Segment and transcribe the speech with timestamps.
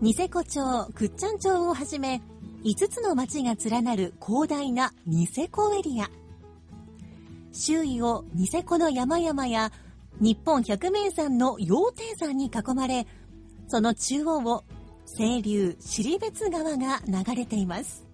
[0.00, 0.60] ニセコ町、
[0.94, 2.22] クッチャン町をはじめ、
[2.62, 6.08] 5つの町が連なる広大なニセコエリア。
[7.52, 9.72] 周囲をニセコの山々や
[10.20, 13.08] 日本百名山の羊蹄山に囲まれ、
[13.66, 14.62] その中央を
[15.16, 18.06] 清流尻別川が流れています。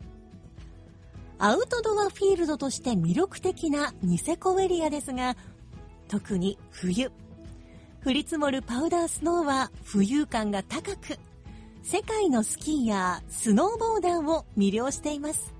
[1.39, 5.37] アウトドアフィールドとして魅力的なニセコエリアですが、
[6.09, 7.13] 特に冬、
[8.07, 11.19] 降り積もるパウダースノーは浮遊感が高く、
[11.87, 15.55] 世界のスキーヤー、スノーボーダーを魅了しています。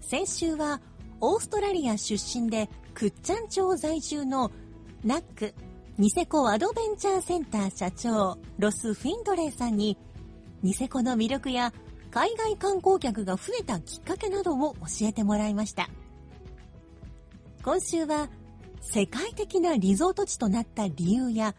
[0.00, 0.80] 先週は
[1.20, 4.50] オーストラリア出身でクッチャン町在住の
[5.04, 5.54] ナック
[5.98, 9.96] ニセコアドベンチャーセンター社長ロス・フィンドレーさんに
[10.62, 11.72] ニセコの魅力や
[12.10, 15.88] 海外観光客が増えたきっかけなどを教えてもらいました
[17.62, 18.28] 今週は
[18.80, 21.54] 世界的なリゾート地となった理由や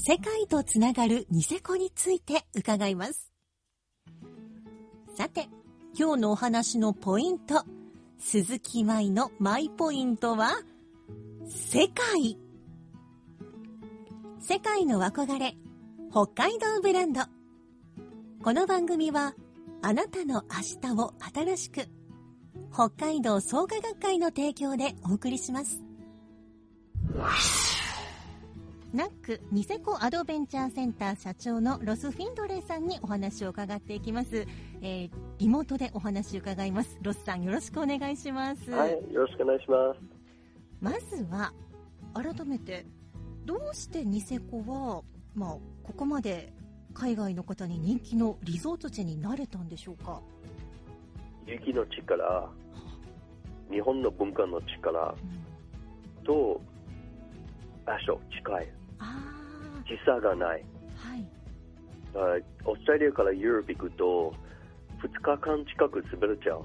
[0.00, 3.32] 世界とつながるニセコについて伺います。
[5.16, 5.48] さて
[5.98, 7.64] 今日のお話のポイント
[8.18, 10.52] 鈴木舞のマイポイントは
[11.48, 12.38] 世界。
[14.40, 15.56] 世界の憧れ
[16.10, 17.22] 北海道ブランド。
[18.42, 19.34] この番組は
[19.82, 21.88] あなたの明日を新しく
[22.72, 25.82] 北海道創価学会の提供でお送りします。
[28.94, 34.46] NAC ニセコアドベンチャーセンター社長のロス・フィンドレーさんにお話を伺っていきます、
[34.80, 36.98] えーリモートでお話を伺います。
[37.00, 40.00] ロスさんよろしくお願いします、はい、よろしくお願いします。
[40.80, 41.52] まずは
[42.14, 42.86] 改めて
[43.44, 45.02] どうしてニセコは、
[45.34, 46.52] まあ、ここまで
[46.94, 50.20] 海外の方に人気のリゾート地になれたんでしょうか、
[51.46, 52.50] 雪の力、
[53.70, 55.14] 日本の文化の力
[56.18, 56.24] うん。
[56.24, 56.60] と
[57.88, 58.68] 場所、近い、
[58.98, 60.64] あ時差がない。
[62.14, 64.34] あはいオーストラリアからユーロッパ行くと、
[65.02, 66.64] 2日間近く滑れちゃう。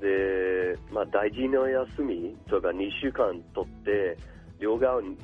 [0.00, 4.18] で、まあ、大事な休み、それから2週間取って、
[4.58, 5.16] 両側に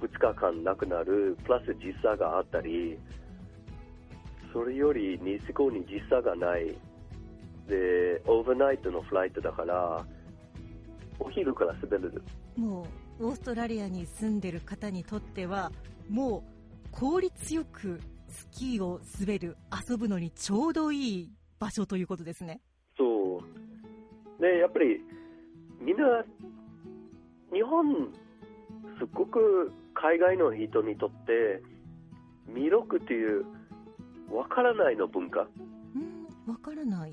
[0.00, 2.98] 2日間なくなる、プラス時差があったり、
[4.52, 6.66] それよりニセコに時差がない。
[7.66, 10.04] で、オーバーナイトのフライトだから、
[11.18, 12.22] お昼から滑れる。
[12.56, 15.72] もうオーストラリアに住んでる方にとっては
[16.08, 16.44] も
[16.84, 19.56] う効率よくスキーを滑る
[19.88, 22.60] 遊ぶのにちょうどいい場所ということですね
[22.96, 24.42] そう。
[24.42, 25.00] で、やっぱり、
[25.80, 26.24] みんな、
[27.52, 28.12] 日本、
[28.98, 31.62] すっごく海外の人にとって、
[32.50, 33.44] 魅力っていう、
[34.30, 35.46] わからないの文化。
[35.94, 37.12] うんわからない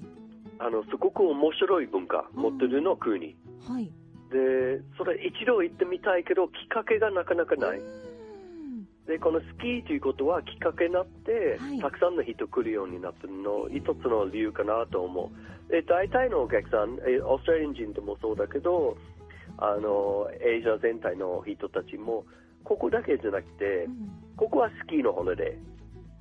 [0.60, 3.36] あの、すごく面白い文化、持ってるの国。
[3.68, 3.92] はい
[4.34, 7.80] で、それ一度行ってみたいけど、きっかけがなかなかない。
[7.80, 8.04] うん
[9.06, 15.30] で、このスキーということはきっかけになって、はいたくさんの人来るようになったの、一つの理由かなと思
[15.68, 15.72] う。
[15.72, 18.96] で、大体のお客さん、えオーストラリア人でもそうだけど、
[19.58, 22.24] あの、エイジア全体の人たちも、
[22.64, 25.58] ここだけじゃなくてう、んここはスキーのホリデ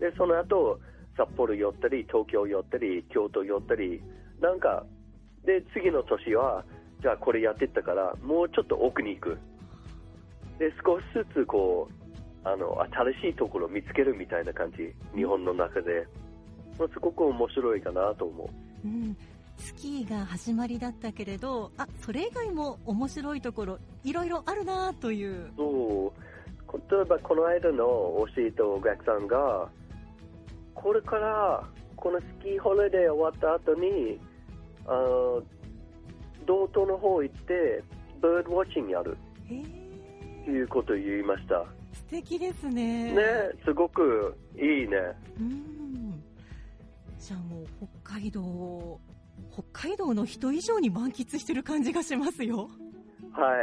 [0.00, 0.10] ー。
[0.10, 0.80] で、その後、
[1.16, 4.02] 札幌寄ったり、東京寄ったり、京都寄ったり、
[4.40, 4.84] なんか、
[5.44, 6.64] で、次の年は、
[7.02, 9.38] じゃあこれやってったから、もうちょっと奥に行く。
[10.58, 12.80] で、少しずつこう、あの、
[13.20, 16.06] 新しいところを見つけるみたいな感じ、日本の中で。
[16.78, 18.48] まあすごく面白いかなと思う。
[18.86, 19.16] うん
[19.58, 29.68] スキーが始まりだったけれどあそれ以外も面白いところいろいろあるなというそうこ例えばこの間の教えたお客さんが
[30.74, 31.62] これから
[31.94, 34.18] このスキーホリデー終わった後に
[34.86, 35.42] あの
[36.46, 37.82] 道東の方行って
[38.20, 39.16] バードウォッチングやる
[39.48, 39.62] へ
[40.44, 43.12] ということを言いました素敵ですね。
[43.12, 43.22] ね、
[43.64, 44.96] すごくいいね。
[45.38, 46.22] うん。
[47.18, 47.66] じゃあもう
[48.02, 49.00] 北海道を、
[49.52, 52.70] 北海道の人以上に満喫してる感じがしますよ。
[53.32, 53.54] は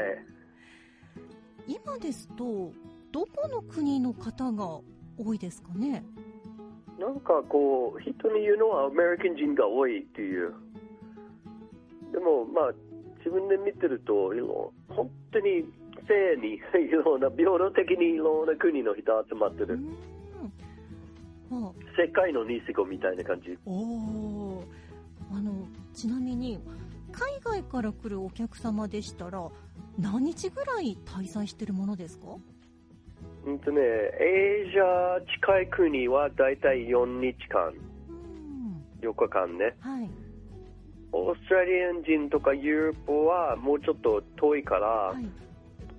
[1.67, 1.73] い。
[1.73, 2.71] 今ですと、
[3.11, 4.79] どこの国の方が
[5.17, 6.03] 多いですかね？
[6.99, 10.53] なんかこう、人に言うのはアメリカ人が多いっていう。
[12.11, 12.73] でも、まあ、
[13.19, 14.31] 自分で見てると、
[14.89, 19.79] 本当にフェアに、いろんな、平等的にいろんな国の人集まってる。
[21.97, 23.57] 世界のニセコみたいな感じ。
[23.65, 24.63] おお。
[25.31, 26.59] あの、ちなみに、
[27.11, 29.50] 海外から来るお客様でしたら、
[30.00, 32.38] 何日ぐらい滞在してるものですか？
[33.45, 37.73] うんとね、エイジア近い国はだいたい4日間、
[38.09, 38.83] うん。
[39.01, 39.75] 4日間ね。
[39.79, 40.09] はい。
[41.11, 42.95] オーストラリアン人とかユーロッ
[43.27, 45.23] パはもうちょっと遠いから、はい。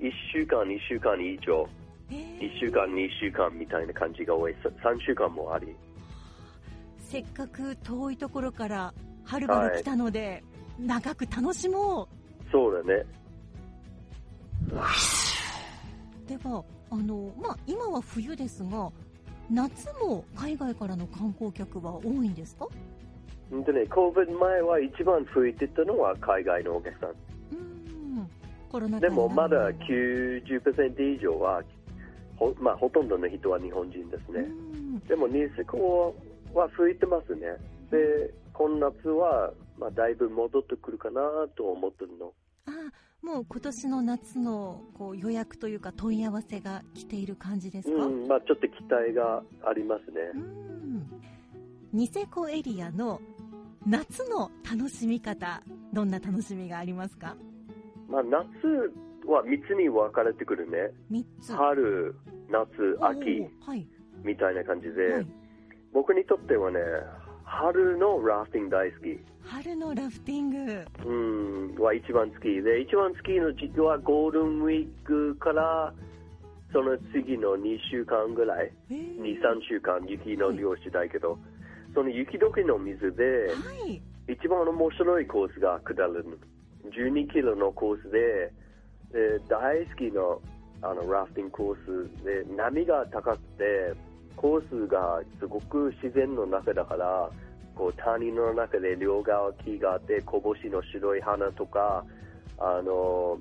[0.05, 1.69] 1週間、2週間以上、
[2.11, 4.55] えー1週間、2週間みたいな感じが多い。
[4.63, 5.75] 3週間もあり。
[6.99, 10.43] せっかく遠いところからはるばる来たので、
[10.79, 12.09] 長く楽しも
[12.51, 13.05] そうだね。
[14.73, 18.91] うではあの、まあ、今は冬ですが
[19.51, 22.67] 夏も海外からの観光客は多いんですか？
[22.67, 22.69] う
[23.57, 27.15] んとね、COVID 前は一番増えてたのは海外のお客さん。
[29.01, 31.63] でもまだ90%以上は、
[32.37, 34.41] ほ,、まあ、ほとんどの人は日本人ですね。
[34.41, 36.15] うんでもニセコ
[36.55, 37.41] は増えてますね。
[37.91, 41.21] で、今夏は、まあ、だいぶ戻ってくるかな
[41.57, 42.33] と思ってるの。
[42.67, 42.71] あ
[43.23, 50.21] もう今年の夏のこう予約というか問い合わせが来ている感じですか、うん、まあちょっと期待がありますね。
[50.35, 50.71] うん
[51.93, 53.21] ニセコエリアの
[53.91, 57.35] 夏の楽しみ方どんな楽しみがありますか？
[58.09, 58.39] まあ夏
[59.27, 60.93] は3つに分かれてくるね。
[61.11, 61.53] 3つ。
[61.53, 62.15] 春、
[62.49, 62.69] 夏、
[63.01, 63.85] 秋はい。
[64.23, 65.27] みたいな感じで、はい。
[65.93, 66.79] 僕にとってはね、
[67.43, 69.19] 春のラフティング大好き。
[69.43, 70.85] 春のラフティング。
[71.05, 71.13] う
[71.73, 75.93] ん、は一番好きで、一番好きの時期はゴールデンウィークから、
[76.73, 79.21] その次の2週間ぐらい、えー。
[79.21, 81.37] 2、3週間雪の漁師だけど、
[81.95, 86.37] その雪解けの水で、はい一番面白いコースが下るの。
[86.91, 88.53] 12キロのコースで、
[89.13, 90.41] で大好きの
[90.83, 93.93] あのラフティングコースで、波が高くて、
[94.37, 97.29] コースがすごく自然の中だから、
[97.75, 102.05] こう谷の中で両側木があって、こぼしの白い花とか、
[102.59, 103.39] あの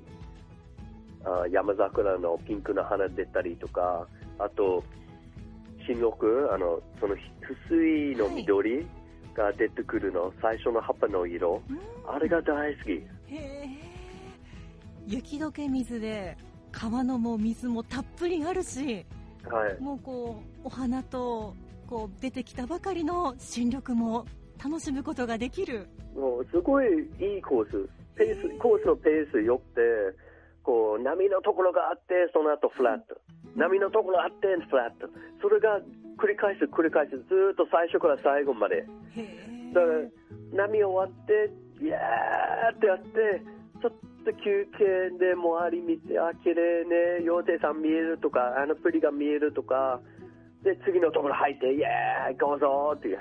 [1.24, 4.06] あ山桜のピンクの花出たりとか、
[4.38, 4.82] あと、
[5.86, 6.10] 新緑、
[6.52, 8.86] あのその薄いの緑
[9.34, 11.78] が出てくるの、最初の葉っぱの色、うん
[12.12, 12.90] あれが大好き。
[12.92, 13.68] へえ
[15.06, 16.36] 雪解け水で
[16.72, 19.06] 川のも水もたっぷりあるし
[19.44, 19.80] はい。
[19.80, 21.54] もうこうお花と
[21.86, 24.26] こう出てきたばかりの新緑も
[24.62, 26.86] 楽しむことができるもうすごい
[27.18, 27.88] いいコース。
[28.20, 29.80] ペース、コースのペース良くて、
[30.62, 33.16] こう、波のところがあって、その後フラット。
[33.56, 35.08] 波のところあって、フラット。
[35.40, 35.80] それが
[36.18, 37.10] 繰り返す、繰り返す。
[37.10, 38.86] ずーっと最初から最後まで。
[39.72, 41.50] だから、波終わって、
[41.80, 43.42] イエーってやって、
[43.80, 43.92] ちょっ
[44.24, 50.00] と休憩で周り見て、あ、綺麗ね、妖精さん見えるとか、あのプリが見えるとか、
[50.62, 53.18] で、次のところ入って、イエーイ、行こうぞっていう。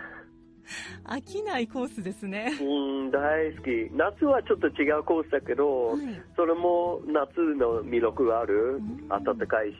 [1.05, 3.67] 飽きないコースですねうん、大好き。
[3.93, 5.99] 夏はちょっと違うコースだけど、はい
[6.35, 9.07] それも夏の魅力があるうん。
[9.07, 9.75] 暖かいし、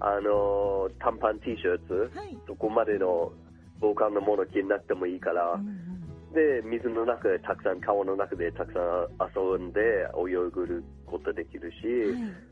[0.00, 3.32] あの、短パン T シャツ、はいそこまでの
[3.80, 5.88] 防寒のもの着なくてもいいから、うんうん
[6.34, 9.80] で、水の中でたくさん、川の中でたくさん遊んで
[10.14, 12.48] 泳ぐることできるし、はい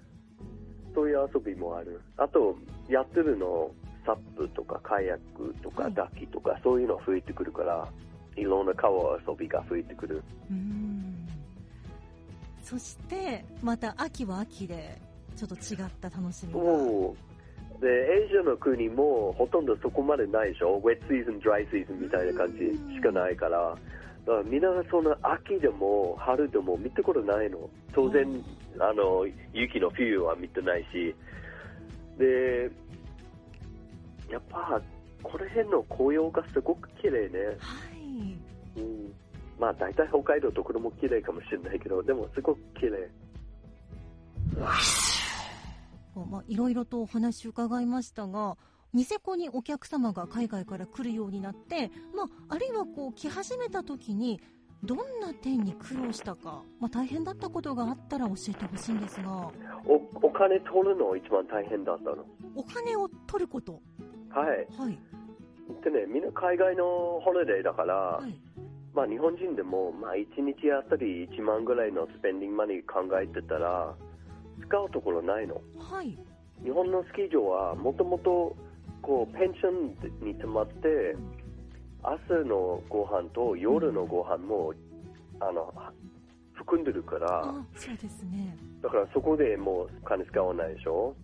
[0.95, 2.00] そういう遊びもある。
[2.16, 2.56] あと、
[2.88, 3.71] やってるの、
[4.07, 7.87] サップとかカヤックとかはいダキとか、そういうの増えてくるから、
[8.37, 10.23] いろんな川遊びが増えてくる。
[10.51, 11.27] うん
[12.63, 15.01] そしてまた秋は秋で
[15.37, 16.61] ちょっと違った楽しみが
[17.81, 17.87] で、
[18.23, 20.81] エイジアの国もほとんどそこまでないでしょ？
[20.83, 22.59] ウェットシーズン、ドライシーズンみたいな感じ
[22.95, 23.77] しかないから。
[24.27, 27.71] だからみんなその秋でも春でも見たことないの。
[27.95, 28.27] 当然、
[28.81, 31.15] あの、雪の冬は見てないし。
[32.19, 32.69] で、
[34.30, 34.80] やっぱ、
[35.23, 37.38] この辺の紅葉がすごく綺麗ね。
[37.59, 39.12] はいうん。
[39.59, 43.09] まあ大体北海道どこでも綺麗かもしれないけど、でもすごく綺麗。
[46.14, 48.56] まあ、いろいろとお話伺いましたが、
[48.95, 54.40] ニセコにお客様が海外から来るようになって、まあ、あるいはこう来始めた時に、
[54.83, 59.50] どんな点に苦労したか、まあ、大変だったことがあったら教えてほしいんですが
[59.87, 59.95] お
[60.26, 62.25] お金取るの一番大変だったの？
[62.54, 63.80] お金を取ること
[64.38, 64.66] はい。
[64.78, 64.99] はい。
[65.83, 68.35] でね、みんな海外のホリデーだから、はい。
[68.95, 73.95] まあ日本人でも、まあ1日あたり1万ぐらいのスペンディングマネー考えてたら、
[74.66, 75.61] 使うところないの。
[75.78, 76.16] はい。
[76.62, 78.57] 日本のスキー場はもともと
[79.02, 81.14] こうペンションに泊まって
[82.02, 84.73] 朝のご飯と夜のご飯も
[85.40, 85.73] あの
[86.55, 88.57] 含んでるからあそうですね。
[88.83, 91.14] だからそこでもう金使わないでしょ？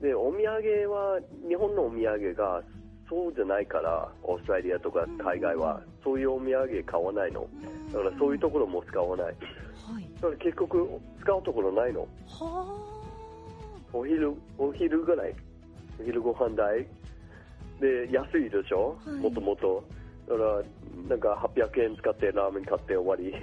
[0.00, 2.62] でお土産は日本のお土産が
[3.08, 7.46] そうじゃないからオーストラリアとか海外はそういうお土産買わないの。
[7.92, 9.26] だからそういうところも使わない。
[9.26, 9.32] は
[10.00, 10.08] い。
[10.14, 10.88] だから結局
[11.20, 12.06] 使うところないの。
[12.28, 12.78] は
[13.92, 15.34] お昼お昼ぐらい。
[16.00, 16.86] お昼ご飯代。
[17.80, 18.96] で安いでしょ？
[19.04, 19.16] はい。
[19.16, 19.82] もともと。
[20.28, 20.62] だから
[21.08, 23.34] なんか800円使ってラーメン買って終わり。
[23.34, 23.38] あ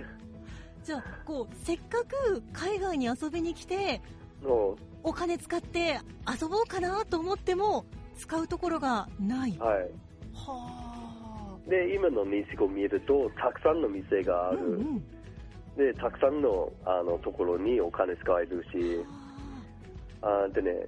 [0.84, 4.02] じゃあこうせっかく海外に遊びに来て
[4.42, 6.00] のお金使って
[6.42, 7.86] 遊ぼうかなと思っても
[8.18, 9.58] 使うところがない。
[9.58, 9.90] ははい
[10.48, 11.56] あ。
[11.68, 15.04] で今のニシコ見るとたくさんの店がある、うんうん。
[15.78, 19.06] でたくさんのあのところにお金使えるし。
[20.22, 20.48] あ。
[20.54, 20.88] でね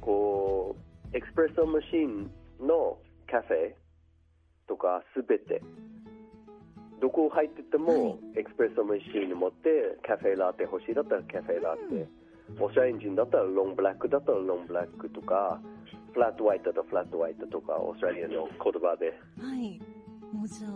[0.00, 0.76] こ
[1.12, 2.98] うエクスプレッソマシンの
[3.30, 3.74] カフェ
[4.66, 5.62] とかすべて。
[7.00, 8.18] どこ入ってても、はい。
[8.36, 12.06] エクスプレッソマシンに持ってカフェラテ欲しいだったらカフェラテ、
[12.58, 15.60] オーストラリア人だったら long black だったら long black とか
[16.12, 19.06] フラットホワイトだったら flat white とかオーストラリアの言葉で、
[19.40, 19.80] はい。
[20.32, 20.72] もうじゃあ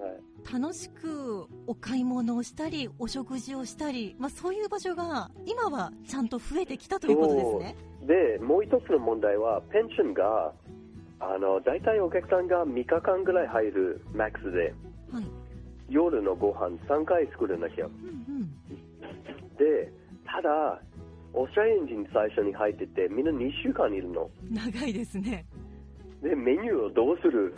[0.00, 0.52] はい。
[0.52, 7.76] 楽しくお買い物をしたりお食事をしたり、まあ、そういう場所が今はちゃんと増えてきたということですね。
[8.06, 10.52] でもう一つの問題はペンションが
[11.20, 14.74] あの大体お客さんが3日間ぐらい入るマックスで
[15.12, 15.24] はい。
[15.90, 17.96] 夜のご飯3回作らなきゃうんう
[18.44, 19.92] ん、で
[20.24, 20.80] ただ
[21.32, 24.28] おしゃエンジン最初に入っててみんな2週間いるの。
[24.50, 25.46] 長いですね。
[26.22, 27.54] でメニューをどうする？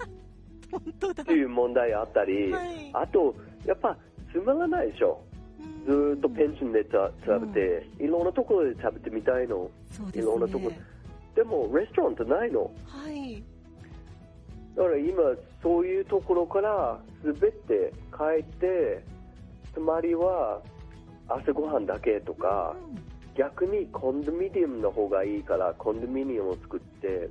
[0.70, 1.22] 本当だ。
[1.22, 2.90] っていう問題あったり、はい。
[2.92, 3.34] あと
[3.66, 3.96] やっぱ
[4.32, 5.20] つまらないでしょ。
[5.86, 9.70] ずーっとペンションでた食べて、いろんなところで食べてみたいの。
[9.90, 10.68] そうですいろんなとこ。
[10.68, 10.78] ね。
[11.34, 12.70] でもレストランってないの。
[12.84, 13.42] はい。
[14.76, 15.14] だから今
[15.62, 19.02] そういうところから全て帰って
[19.74, 20.62] つまりは
[21.28, 22.74] 朝ごはんだけとか
[23.36, 27.28] 逆にコンドミニアムの方がいいからコンドミニアムを作って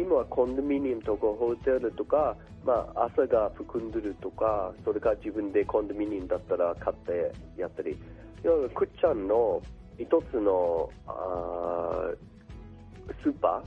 [0.00, 7.96] 今はコンドミニアムとかホテルとか、まあ、朝が含んでるとかそれから自分でコンドミニアムだったら買ってやったり。
[8.44, 9.60] 要はくっちゃんの
[9.98, 13.62] 一つのあースーパ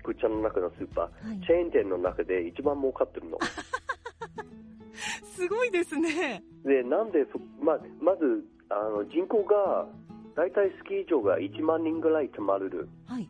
[0.00, 0.04] ー？
[0.04, 1.40] くっちゃんの中のスーパー、はい。
[1.46, 3.38] チェーン店の中で一番儲かってるの
[5.40, 6.42] すごいですね。
[6.64, 9.86] でなんでそままずあの人口が
[10.36, 13.26] 大体スキー場が1万人ぐらい泊まれるはい。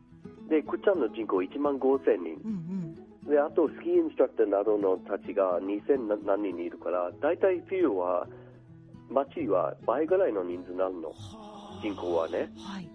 [0.49, 3.31] でくっちゃんの人口1万5000人うんうん。
[3.31, 8.26] であとスキーインストラクターなどのたちが2000何人いるから大体冬は
[9.09, 12.90] 街は倍ぐらいの人数になるのはあ人口はねはい。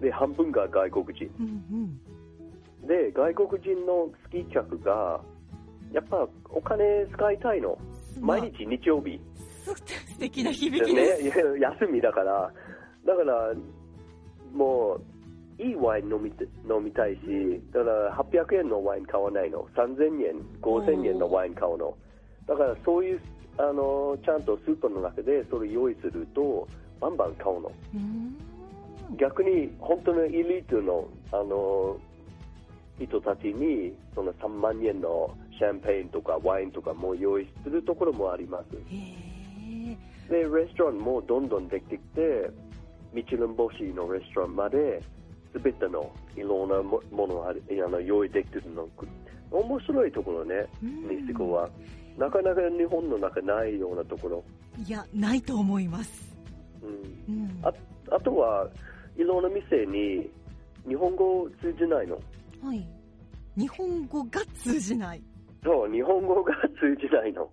[0.00, 2.00] で半分が外国人うん
[2.82, 2.88] うん。
[2.88, 5.20] で外国人のスキー客が
[5.92, 7.78] やっぱお金使いたいの。
[8.20, 8.38] まあ。
[8.38, 9.20] 毎日日曜日。
[9.64, 11.22] す素敵な響きです。
[11.22, 12.52] ね休みだから。
[13.06, 13.52] だから
[14.52, 14.98] も
[15.58, 17.20] ういいワイン飲みて飲みたいし
[17.72, 19.66] だから800円のワイン買わないの。
[19.76, 21.94] 3000円5000円のワイン買うの。
[22.46, 23.20] だからそういう
[23.58, 26.66] あのちゃんとスーパーの中でそれ用意すると
[27.00, 27.70] バンバン買うの。
[29.18, 31.96] 逆に本当のエリートのあの
[32.98, 38.96] 人たちにその3万円のシャンペーンとかワインとかも用意するところもありますへ
[39.90, 39.96] え。
[40.28, 42.50] でレストランもどんどんできてきて
[43.12, 45.02] ミチュラン星のレストランまで
[45.52, 47.54] 全てのいろんなもものがあ
[47.88, 48.88] の用意できてるの
[49.50, 51.68] 面白いところねうんニシコは
[52.18, 54.44] なかなか日本の中ないようなところ、
[54.86, 56.36] いや、ないと思います。
[56.82, 56.86] う
[57.32, 57.58] ん、うん。
[57.62, 57.72] あ
[58.10, 58.68] あとは
[59.16, 60.28] いろんな店に
[60.86, 62.20] 日本語通じないの？
[62.62, 62.86] はい。
[63.56, 65.22] 日本語が通じない。
[65.64, 67.50] そう日本語が通じないの。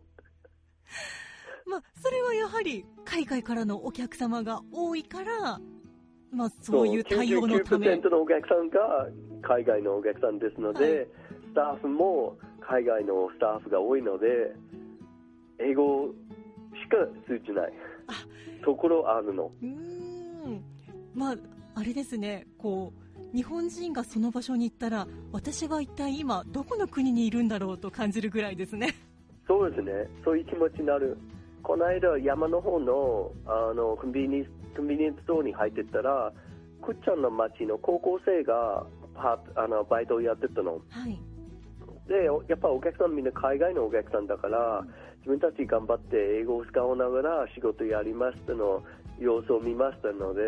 [1.66, 5.60] まあ、それはやはり海外からのお客様が多いから、
[6.32, 7.88] まあ、そういう対応のため。
[7.88, 9.08] 99%のお客さんが
[9.42, 11.08] 海外のお客さんですので、はい。
[11.50, 14.28] スタッフも海外のスタッフが多いので
[15.60, 16.08] 英語
[16.74, 16.98] しか
[17.28, 17.74] 通じない。
[18.64, 19.52] ところあるの。
[19.62, 20.64] うーん。
[21.14, 21.36] まあ、
[21.76, 22.99] あれですね、こう、
[23.34, 28.96] 日本人がその場所に行ったら、私は一体今、どこの国にいるんだろうと感じるぐらいですね。
[29.48, 29.92] そうですね、
[30.24, 31.18] そういう気持ちになる。
[31.64, 34.46] この間、山の方のあのコンビニ
[34.76, 36.32] コンビニエンスストアに入ってったら、
[36.82, 40.82] くっちゃんの町の高校生がパーあのバイトをやってたの。
[40.90, 41.20] はい。
[42.08, 44.84] で、やっぱお客さんみんな海外のお客さんだから、
[45.20, 48.82] 自分たち頑張って英語を使いながら仕事やりましたの
[49.20, 50.42] 様子を見ましたので、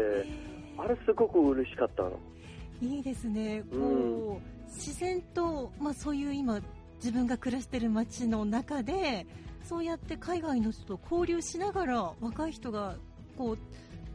[0.78, 2.18] あれすごく嬉しかったの。
[2.82, 3.64] いいですね。
[3.72, 6.62] こう、うん自然と、まあそういう今、
[6.96, 9.28] 自分が暮らしてる街の中で、
[9.64, 12.96] そうやって海外の人と交流しながら、若い人が、
[13.38, 13.58] こう、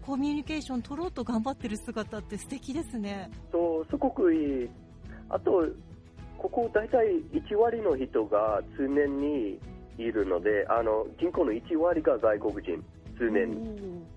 [0.03, 3.31] コミュニケーション取ろうと頑張ってる姿って素敵ですね。
[3.53, 4.71] そう、すごくいい。
[5.29, 5.67] あと、
[6.39, 9.59] ここ大体1割の人が通年に
[9.99, 12.83] いるので、あの人口の1割が外国人、
[13.19, 13.51] 通年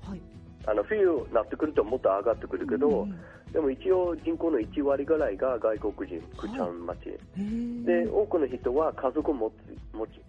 [0.08, 0.22] はい。
[0.66, 3.20] あの冬になってくるともっと上がってくるけど、うん
[3.54, 7.00] でも一応人口の1割ぐらいが外国人、クチャン町。
[7.86, 9.54] で、多くの人は家族を持つ
[9.96, 10.22] 持ち。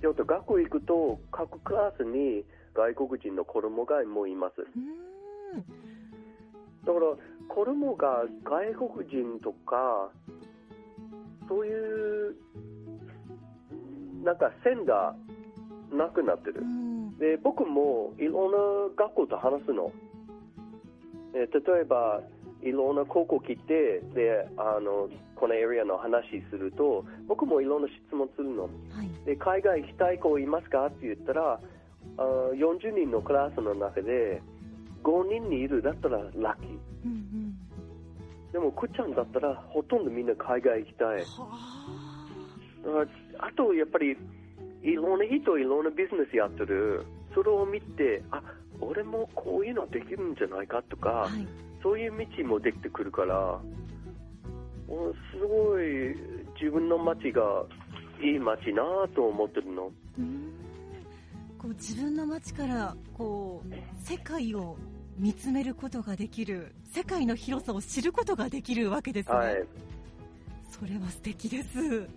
[0.00, 2.44] ちょっと学校行くと、各クラスに
[2.74, 4.56] 外国人の子供がもういます。
[6.84, 7.16] だから、
[7.48, 10.10] 子供が外国人とか、
[11.48, 12.34] そういう、
[14.24, 15.14] なんか線が
[15.92, 16.64] なくなってるう。
[16.64, 18.58] んで、僕もいろんな
[18.96, 19.92] 学校と話すの。
[21.34, 22.20] え例えば、
[22.62, 28.64] いろんな高校来て、で、あの、このエリアの話すると、僕もいろんな質問するの。
[28.64, 28.68] は
[29.02, 29.26] い。
[29.26, 31.60] で、海外行きたい子いますかって言ったら、
[32.18, 32.22] あ
[32.54, 34.40] 40人のクラスの中で、
[35.02, 36.78] 5人にいるだったらラッキー。
[37.04, 38.52] うんうん。
[38.52, 41.20] でも、くっちゃんだったら、ほとんどみんな海外行きたい。
[41.20, 42.26] はあ。
[43.40, 44.16] ああと、やっぱり、
[44.82, 47.04] いろんな人、いろんなビジネスやってる。
[47.34, 48.42] それを見て、あ、
[48.80, 51.46] 俺もこういうのできるんじゃないかとか、はい。
[51.82, 53.60] そういう道もできてくるから、
[54.88, 56.14] おすごい
[56.60, 57.42] 自分の街が
[58.22, 58.82] いい街な
[59.14, 59.86] と思ってるの。
[59.86, 60.52] うーん
[61.62, 63.72] こう自分の街からこう
[64.04, 64.76] 世界を
[65.16, 69.64] 見つめることができる世界の広さを知ることができるわけですね、はい。
[70.68, 72.08] それは素敵です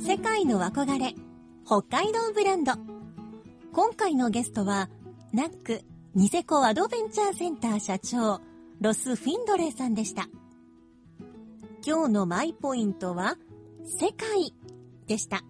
[0.00, 1.14] 世界の憧れ
[1.66, 2.72] 北海道ブランド
[3.78, 4.90] 今回のゲストは
[5.32, 8.40] ナックニセコアドベンチャーセンター社長
[8.80, 10.28] ロス・フィンドレーさんでした。
[11.86, 13.36] 今日のマイポイントは
[13.84, 14.52] 世界
[15.06, 15.44] でした。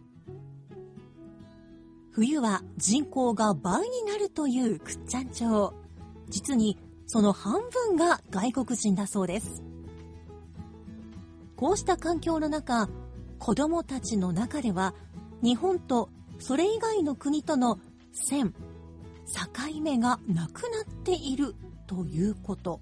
[2.11, 5.75] 冬は人口が倍になるという倶知安町
[6.29, 9.63] 実にその半分が外国人だそうです。
[11.57, 12.91] こうした環境の中
[13.39, 14.95] 子供たちの中では
[15.43, 17.79] 日本とそれ以外の国との
[18.13, 18.55] 線
[19.27, 21.55] 境目がなくなっている
[21.87, 22.81] ということ。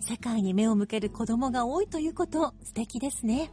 [0.00, 3.50] 世界に目を向ける子供が多いということ素敵ですね。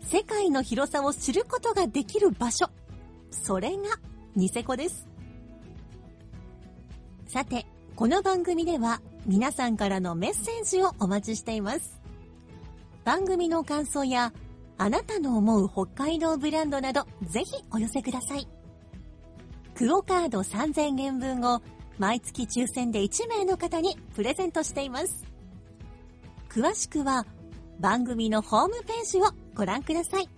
[0.00, 2.68] 世界の広さを知ることができる場所。
[3.30, 3.84] それが
[4.34, 5.08] ニセコです。
[7.26, 12.00] さてこの番組では皆さんからのメッセージをお待ちしています。
[13.04, 14.32] 番組の感想や
[14.78, 18.55] あなたの思う北海道ブランドなどぜひお寄せください。
[19.76, 21.60] クオカード3000円分を
[21.98, 25.26] 毎月抽選で1名の方にプレゼントしています。
[26.48, 27.26] 詳しくは
[27.78, 30.30] 番組のホームページをご覧ください。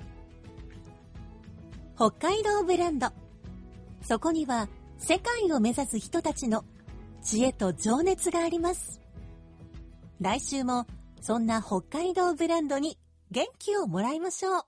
[1.95, 3.13] 北海道ブランド。
[4.03, 6.65] そこには世界を目指す人たちの
[7.23, 9.01] 知恵と情熱があります。
[10.21, 10.85] 来週も
[11.21, 12.99] そんな北海道ブランドに
[13.31, 14.63] 元気をもらいましょう。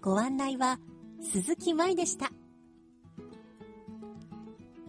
[0.00, 0.80] ご案内は
[1.22, 2.32] 鈴木舞でした。